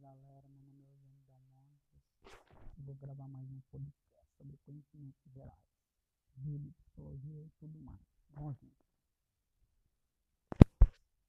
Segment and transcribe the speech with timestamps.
[0.00, 2.00] Galera, meu nome é Eugênio Dalmontes.
[2.76, 5.58] Vou gravar mais um podcast sobre conhecimentos gerais,
[6.36, 7.98] vida, psicologia e tudo mais.
[8.28, 8.86] Bom, gente.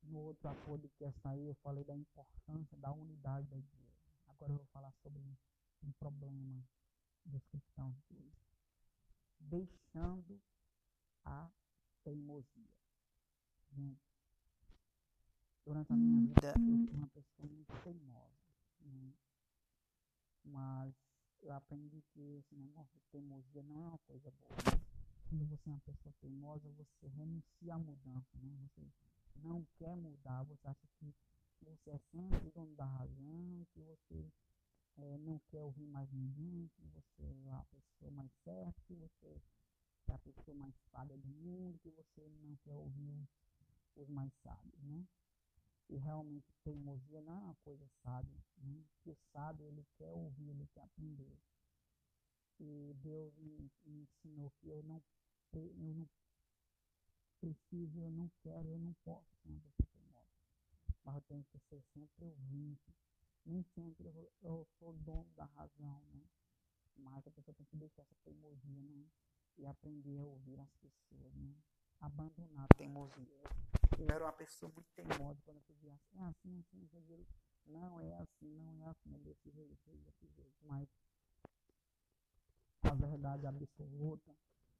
[0.03, 3.97] No outro podcast aí eu falei da importância da unidade da igreja.
[4.27, 5.19] Agora eu vou falar sobre
[5.83, 6.63] um problema
[7.25, 8.37] dos cristãos de hoje.
[9.39, 10.39] Deixando
[11.25, 11.49] a
[12.03, 12.69] teimosia.
[13.71, 14.13] Gente,
[15.65, 18.38] durante a minha vida eu fui uma pessoa muito teimosa.
[20.43, 20.93] Mas
[21.41, 24.55] eu aprendi que esse negócio de teimosia não é uma coisa boa.
[25.29, 28.37] Quando você é uma pessoa teimosa, você renuncia à mudança.
[28.39, 28.57] Né?
[28.61, 28.81] Você
[29.43, 31.13] não quer mudar, você acha que
[31.61, 34.31] você é sempre dono da razão, que você
[34.97, 39.41] é, não quer ouvir mais ninguém, que você é a pessoa mais certa, que você
[40.07, 43.27] é a pessoa mais sábia do mundo, que você não quer ouvir
[43.95, 45.05] os mais sábios, né?
[45.89, 48.39] E realmente teimosia não é uma coisa sábia,
[49.57, 49.65] né?
[49.67, 51.37] Ele quer ouvir, ele quer aprender.
[52.59, 55.01] E Deus me, me ensinou que eu não,
[55.53, 56.09] eu não
[57.39, 60.35] preciso, eu não quero, eu não posso ser uma pessoa teimosa.
[61.03, 62.93] Mas eu tenho que ser sempre ouvinte.
[63.45, 66.21] Nem sempre eu, eu sou dono da razão, né?
[66.97, 69.07] Mas a pessoa tem que deixar essa teimosia, né?
[69.57, 71.55] E aprender a ouvir as pessoas, né?
[72.01, 73.41] Abandonar a teimosia.
[73.97, 77.25] Eu era uma pessoa muito teimosa quando eu dizia assim, é assim, assim, assim,
[77.69, 80.57] não é assim, não é assim, é desse jeito, desse jeito.
[80.63, 80.89] Mas
[82.83, 84.35] a verdade absoluta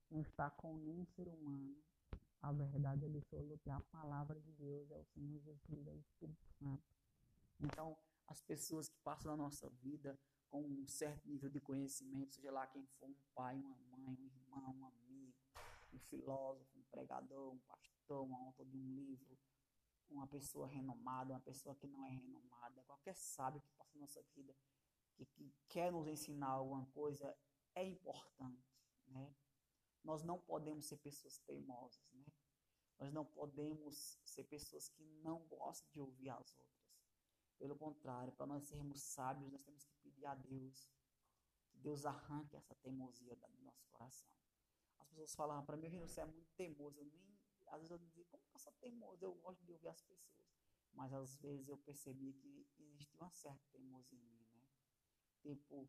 [0.09, 1.75] não está com nenhum ser humano.
[2.41, 6.45] A verdade absoluta é a palavra de Deus, é o Senhor Jesus, é o Espírito
[6.57, 6.83] Santo.
[7.59, 10.17] Então, as pessoas que passam na nossa vida
[10.49, 14.25] com um certo nível de conhecimento, seja lá quem for, um pai, uma mãe, um
[14.25, 15.33] irmão, um amigo,
[15.93, 19.37] um filósofo, um pregador, um pastor, um autor de um livro,
[20.13, 24.21] uma pessoa renomada, uma pessoa que não é renomada, qualquer sábio que passa na nossa
[24.35, 24.55] vida,
[25.15, 27.37] que, que quer nos ensinar alguma coisa,
[27.75, 28.75] é importante,
[29.07, 29.35] né?
[30.03, 32.25] Nós não podemos ser pessoas teimosas, né?
[32.99, 36.69] Nós não podemos ser pessoas que não gostam de ouvir as outras.
[37.57, 40.89] Pelo contrário, para nós sermos sábios, nós temos que pedir a Deus
[41.69, 44.29] que Deus arranque essa teimosia do nosso coração.
[44.97, 46.99] As pessoas falavam para mim, você é muito teimoso.
[46.99, 47.38] Eu nem,
[47.69, 49.23] às vezes eu dizia, como que eu sou teimoso?
[49.23, 50.47] Eu gosto de ouvir as pessoas.
[50.93, 54.65] Mas às vezes eu percebi que existe uma certa teimosia em mim, né?
[55.41, 55.87] Tipo,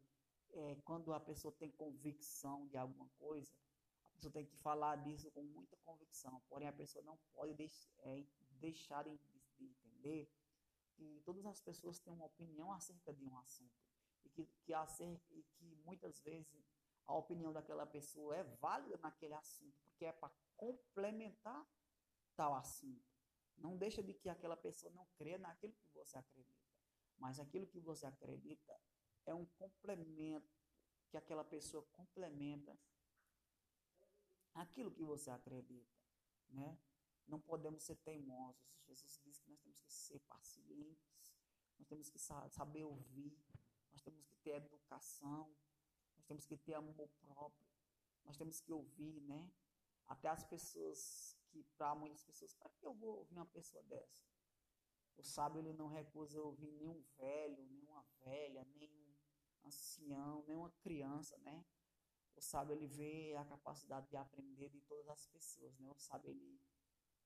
[0.53, 3.53] é, quando a pessoa tem convicção de alguma coisa,
[4.21, 6.43] pessoa tem que falar disso com muita convicção.
[6.49, 8.23] Porém, a pessoa não pode deix é,
[8.61, 9.17] deixar de,
[9.57, 10.31] de, entender
[10.95, 13.73] que todas as pessoas têm uma opinião acerca de um assunto.
[14.25, 16.63] E que, que, acerca, e que muitas vezes
[17.07, 20.31] a opinião daquela pessoa é válida naquele assunto, porque é para
[20.61, 21.67] complementar
[22.37, 23.09] tal assunto.
[23.57, 26.69] Não deixa de que aquela pessoa não crê naquilo que você acredita.
[27.19, 28.79] Mas aquilo que você acredita
[29.25, 30.55] é um complemento
[31.11, 32.79] que aquela pessoa complementa
[34.55, 35.99] aquilo que você acredita,
[36.51, 36.79] né?
[37.27, 38.63] Não podemos ser teimosos.
[38.87, 41.11] Jesus disse que nós temos que ser pacientes,
[41.79, 43.37] nós temos que saber ouvir,
[43.93, 45.53] nós temos que ter educação,
[46.17, 47.67] nós temos que ter amor próprio,
[48.25, 49.51] nós temos que ouvir, né?
[50.11, 54.25] Até as pessoas que, para muitas pessoas, para que eu vou ouvir uma pessoa dessa?
[55.17, 59.15] O sábio ele não recusa ouvir nenhum velho, nenhuma velha, nenhum
[59.65, 61.65] ancião, nenhuma criança, né?
[62.35, 65.89] O sábio ele vê a capacidade de aprender de todas as pessoas, né?
[65.91, 66.61] O sábio ele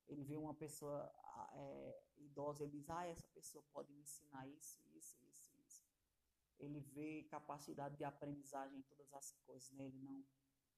[0.06, 1.10] ele vê uma pessoa
[1.54, 5.86] é, idosa, ele diz, ah, essa pessoa pode me ensinar isso, isso, isso, isso.
[6.58, 9.86] Ele vê capacidade de aprendizagem em todas as coisas, né?
[9.86, 10.22] Ele não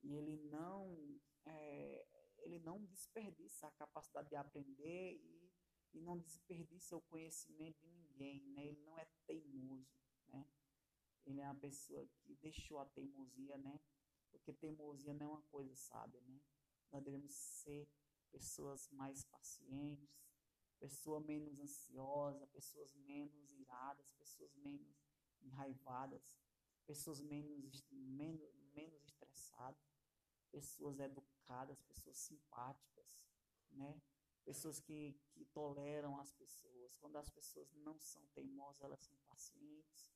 [0.03, 2.07] e ele não é,
[2.39, 5.53] ele não desperdiça a capacidade de aprender e,
[5.95, 8.67] e não desperdiça o conhecimento de ninguém, né?
[8.67, 9.89] Ele não é teimoso,
[10.29, 10.47] né?
[11.25, 13.81] Ele é uma pessoa que deixou a teimosia, né?
[14.37, 16.41] porque teimosia não é uma coisa sábia, né?
[16.93, 17.89] Nós devemos ser
[18.31, 20.09] pessoas mais pacientes,
[20.79, 24.95] pessoas menos ansiosas, pessoas menos iradas, pessoas menos
[25.41, 26.35] enraivadas,
[26.87, 29.77] pessoas menos, menos, menos estressadas,
[30.51, 33.07] pessoas educadas, pessoas simpáticas,
[33.71, 34.01] né?
[34.45, 36.95] Pessoas que, que toleram as pessoas.
[36.97, 40.13] Quando as pessoas não são teimosas, elas são pacientes,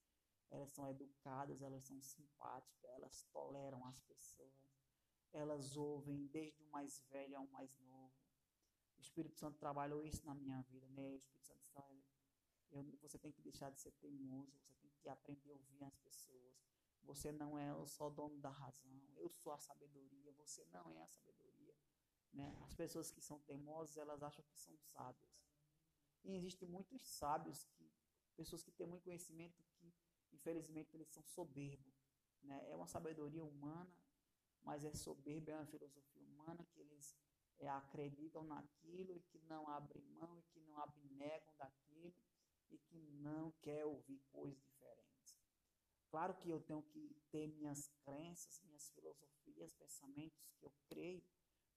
[0.50, 4.52] elas são educadas, elas são simpáticas, elas toleram as pessoas,
[5.32, 8.14] elas ouvem desde o mais velho ao mais novo.
[8.96, 11.10] O Espírito Santo trabalhou isso na minha vida, né?
[11.10, 11.86] O Espírito Santo está,
[13.02, 16.50] você tem que deixar de ser teimoso, você tem que aprender a ouvir as pessoas.
[17.04, 21.08] Você não é só dono da razão, eu sou a sabedoria, você não é a
[21.08, 21.74] sabedoria.
[22.32, 22.56] Né?
[22.62, 25.40] As pessoas que são teimosas, elas acham que são sábios.
[26.24, 27.90] E existem muitos sábios que
[28.36, 29.92] pessoas que têm muito conhecimento que,
[30.32, 31.94] infelizmente, eles são soberbos.
[32.42, 32.70] Né?
[32.70, 33.94] É uma sabedoria humana,
[34.62, 37.16] mas é soberba, é uma filosofia humana que eles
[37.58, 42.14] é, acreditam naquilo e que não abrem mão e que não abnegam daquilo
[42.70, 44.79] e que não quer ouvir coisas diferentes.
[46.10, 51.22] Claro que eu tenho que ter minhas crenças, minhas filosofias, pensamentos que eu creio,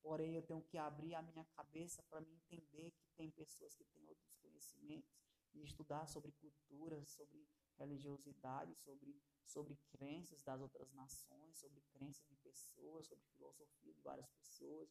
[0.02, 3.84] porém eu tenho que abrir a minha cabeça para me entender que tem pessoas que
[3.86, 5.14] têm outros conhecimentos
[5.54, 7.48] e estudar sobre cultura, sobre
[7.78, 9.16] religiosidade, sobre,
[9.46, 14.90] sobre crenças das outras nações, sobre crenças de pessoas, sobre filosofia de várias pessoas,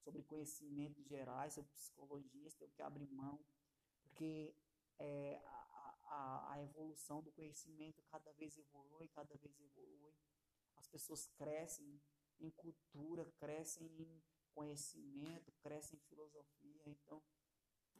[0.00, 3.38] sobre conhecimentos gerais, sobre psicologia, tenho que abrir mão,
[4.02, 4.54] porque
[4.98, 10.14] é, a, a, a evolução do conhecimento cada vez evolui, cada vez evolui.
[10.76, 12.00] As pessoas crescem
[12.38, 14.22] em cultura, crescem em
[14.52, 16.82] conhecimento, crescem em filosofia.
[16.86, 17.22] Então,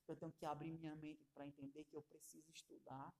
[0.06, 3.14] eu tenho que abrir minha mente para entender que eu preciso estudar,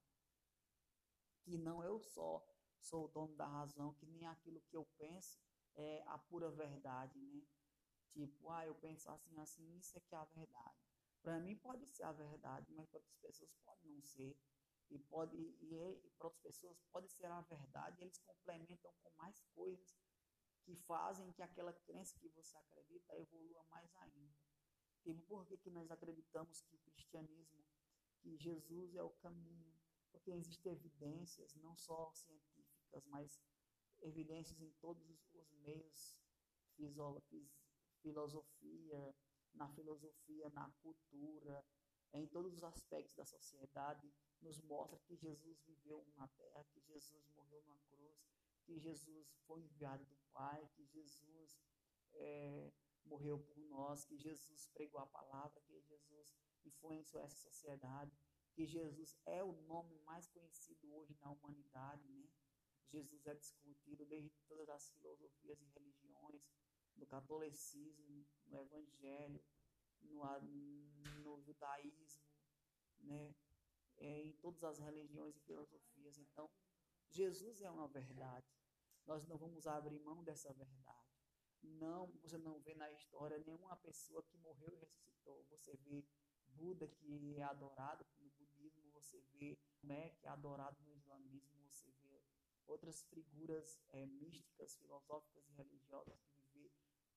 [1.42, 2.44] que não eu só
[2.80, 5.38] sou o dono da razão, que nem aquilo que eu penso
[5.74, 7.42] é a pura verdade, né?
[8.12, 10.76] Tipo, ah, eu penso assim, assim, isso é que é a verdade.
[11.22, 14.36] Para mim pode ser a verdade, mas para outras pessoas pode não ser.
[14.90, 19.10] E, pode, e, e para outras pessoas pode ser a verdade, e eles complementam com
[19.16, 19.96] mais coisas
[20.64, 24.36] que fazem que aquela crença que você acredita evolua mais ainda.
[25.02, 27.64] Tipo, por que, que nós acreditamos que o cristianismo,
[28.20, 29.72] que Jesus é o caminho?
[30.10, 33.40] Porque existem evidências, não só científicas, mas
[34.02, 36.20] evidências em todos os meios
[38.00, 39.14] filosofia,
[39.54, 41.64] na filosofia, na cultura,
[42.12, 47.28] em todos os aspectos da sociedade, nos mostra que Jesus viveu na terra, que Jesus
[47.36, 48.24] morreu na cruz,
[48.64, 51.60] que Jesus foi enviado do Pai, que Jesus
[52.14, 52.72] é,
[53.04, 56.34] morreu por nós, que Jesus pregou a palavra, que Jesus
[56.64, 58.12] influenciou essa sociedade,
[58.52, 62.28] que Jesus é o nome mais conhecido hoje na humanidade, né?
[62.88, 66.42] Jesus é discutido desde todas as filosofias e religiões,
[66.96, 69.42] no catolicismo, no evangelho,
[70.02, 70.24] no,
[71.22, 72.24] no judaísmo,
[73.00, 73.34] né?
[74.00, 76.18] É, em todas as religiões e filosofias.
[76.18, 76.50] Então,
[77.10, 78.46] Jesus é uma verdade.
[79.06, 81.10] Nós não vamos abrir mão dessa verdade.
[81.62, 85.44] Não, você não vê na história nenhuma pessoa que morreu e ressuscitou.
[85.50, 86.02] Você vê
[86.46, 91.90] Buda que é adorado no budismo, você vê Maomé que é adorado no islamismo, você
[92.02, 92.22] vê
[92.66, 96.20] outras figuras é, místicas, filosóficas e religiosas
[96.52, 96.70] que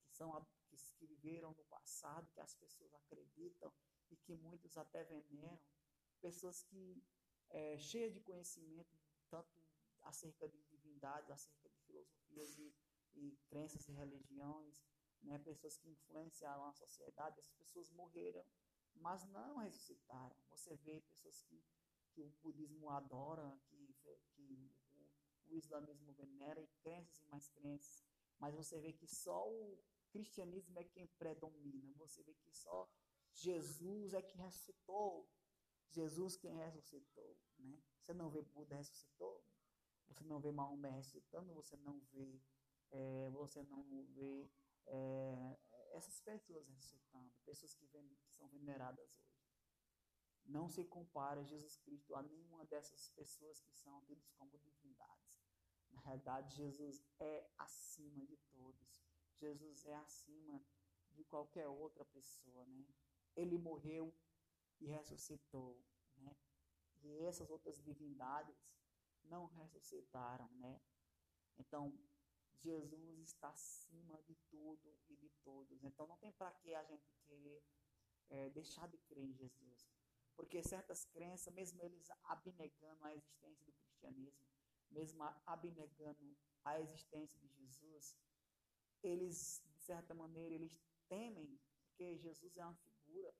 [0.10, 0.32] são
[0.68, 3.72] que, que viveram no passado, que as pessoas acreditam
[4.10, 5.60] e que muitos até veneram,
[6.26, 7.04] pessoas que
[7.50, 8.98] é, cheias de conhecimento
[9.30, 9.62] tanto
[10.04, 12.74] acerca de divindades, acerca de filosofias e,
[13.16, 14.76] e crenças e religiões,
[15.22, 18.46] né, pessoas que influenciaram a sociedade, essas pessoas morreram,
[18.96, 20.36] mas não ressuscitaram.
[20.50, 21.62] Você vê pessoas que,
[22.12, 23.96] que o budismo adora, que,
[24.32, 24.72] que
[25.50, 28.04] o, o islamismo venera, e crenças e mais crenças,
[28.40, 29.80] mas você vê que só o
[30.10, 31.94] cristianismo é quem predomina.
[31.98, 32.90] Você vê que só
[33.34, 35.28] Jesus é quem ressuscitou.
[35.94, 37.80] Jesus quem ressuscitou, né?
[38.02, 39.46] Você não vê Buda ressuscitou,
[40.08, 42.42] você não vê Maomé ressuscitando, você não vê,
[42.92, 43.84] é, você não
[44.16, 44.50] vê
[44.88, 45.60] é,
[45.92, 49.34] essas pessoas ressuscitando, pessoas que, que são veneradas hoje.
[50.46, 55.42] Não se compara Jesus Cristo a nenhuma dessas pessoas que são tidas como divindades.
[55.92, 59.06] Na realidade, Jesus é acima de todos.
[59.36, 60.62] Jesus é acima
[61.12, 62.86] de qualquer outra pessoa, né?
[63.36, 64.14] Ele morreu
[64.80, 65.82] e ressuscitou,
[66.18, 66.36] né?
[67.02, 68.56] E essas outras divindades
[69.24, 70.82] não ressuscitaram, né?
[71.58, 71.94] Então,
[72.62, 75.84] Jesus está acima de tudo e de todos.
[75.84, 77.64] Então, não tem para que a gente querer
[78.30, 79.88] é, deixar de crer em Jesus.
[80.36, 84.48] Porque certas crenças, mesmo eles abnegando a existência do cristianismo,
[84.90, 88.16] mesmo abnegando a existência de Jesus,
[89.04, 93.34] eles, de certa maneira, eles temem, porque Jesus é uma figura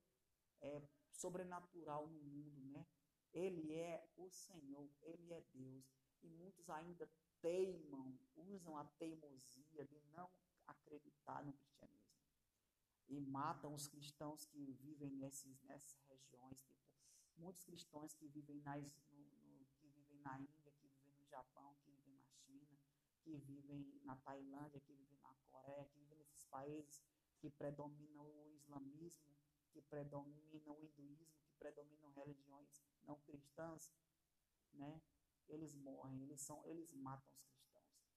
[0.60, 0.82] é,
[1.14, 2.86] sobrenatural no mundo, né?
[3.32, 5.84] Ele é o Senhor, Ele é Deus.
[6.22, 10.30] E muitos ainda teimam, usam a teimosia de não
[10.66, 12.14] acreditar no cristianismo.
[13.08, 16.62] E matam os cristãos que vivem nesses, nessas regiões.
[16.62, 16.80] Tipo,
[17.36, 21.76] muitos cristãos que vivem, nas, no, no, que vivem na Índia, que vivem no Japão,
[21.82, 22.78] que vivem na China,
[23.22, 27.02] que vivem na Tailândia, que vivem na Coreia, que vivem nesses países
[27.38, 29.36] que predominam o islamismo,
[29.74, 33.92] que predominam o hinduísmo, que predominam religiões não cristãs,
[34.72, 35.02] né?
[35.48, 38.08] Eles morrem, eles são, eles matam os cristãos,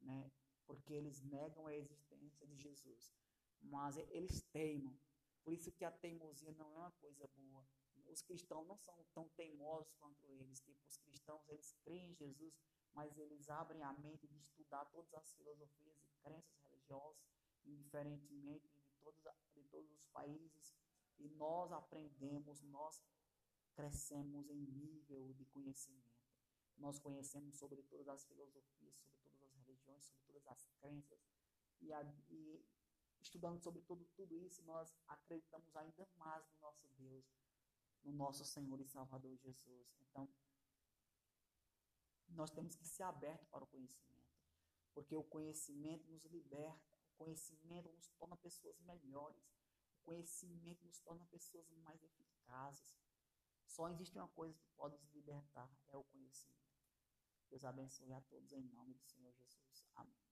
[0.00, 0.32] né?
[0.66, 3.12] Porque eles negam a existência de Jesus.
[3.60, 4.98] Mas eles teimam.
[5.42, 7.66] Por isso que a teimosia não é uma coisa boa.
[8.06, 10.60] os cristãos não são tão teimosos quanto eles.
[10.60, 12.54] Tipo, os cristãos, eles creem em Jesus,
[12.94, 17.22] mas eles abrem a mente de estudar todas as filosofias e crenças religiosas,
[17.64, 19.22] indiferentemente de todos,
[19.54, 20.74] de todos os países,
[21.24, 23.02] e nós aprendemos, nós
[23.74, 26.22] crescemos em nível de conhecimento.
[26.76, 31.18] Nós conhecemos sobre todas as filosofias, sobre todas as religiões, sobre todas as crenças,
[31.80, 32.64] e, a, e
[33.20, 37.24] estudando sobre tudo, tudo isso, nós acreditamos ainda mais no nosso Deus,
[38.02, 39.96] no nosso Senhor e Salvador Jesus.
[40.02, 40.28] Então,
[42.28, 44.34] nós temos que ser abertos para o conhecimento,
[44.92, 46.82] porque o conhecimento nos liberta,
[47.14, 49.42] o conhecimento nos torna pessoas melhores,
[50.04, 52.94] conhecimento nos torna pessoas mais eficazes.
[53.66, 56.54] Só existe uma coisa que pode nos libertar, é o conhecimento.
[57.48, 59.84] Deus abençoe a todos em nome do Senhor Jesus.
[59.94, 60.23] Amém.